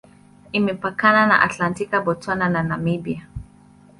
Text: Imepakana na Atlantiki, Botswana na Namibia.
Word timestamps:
Imepakana 0.57 1.21
na 1.27 1.37
Atlantiki, 1.45 1.97
Botswana 2.05 2.47
na 2.49 2.61
Namibia. 2.63 3.21